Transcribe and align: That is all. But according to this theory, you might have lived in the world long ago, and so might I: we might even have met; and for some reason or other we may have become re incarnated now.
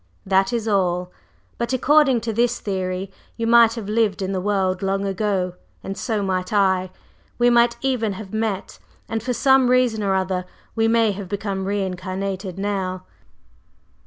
That 0.25 0.51
is 0.51 0.67
all. 0.67 1.11
But 1.59 1.73
according 1.73 2.21
to 2.21 2.33
this 2.33 2.59
theory, 2.59 3.11
you 3.37 3.45
might 3.45 3.75
have 3.75 3.87
lived 3.87 4.23
in 4.23 4.31
the 4.31 4.41
world 4.41 4.81
long 4.81 5.05
ago, 5.05 5.53
and 5.83 5.95
so 5.95 6.23
might 6.23 6.51
I: 6.51 6.89
we 7.37 7.51
might 7.51 7.77
even 7.81 8.13
have 8.13 8.33
met; 8.33 8.79
and 9.07 9.21
for 9.21 9.33
some 9.35 9.69
reason 9.69 10.01
or 10.01 10.15
other 10.15 10.45
we 10.73 10.87
may 10.87 11.11
have 11.11 11.29
become 11.29 11.65
re 11.65 11.83
incarnated 11.83 12.57
now. 12.57 13.03